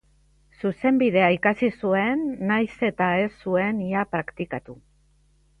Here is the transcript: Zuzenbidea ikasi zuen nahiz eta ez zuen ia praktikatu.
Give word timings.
Zuzenbidea 0.61 1.27
ikasi 1.35 1.69
zuen 1.83 2.25
nahiz 2.53 2.89
eta 2.89 3.13
ez 3.27 3.31
zuen 3.45 3.87
ia 3.91 4.07
praktikatu. 4.15 4.81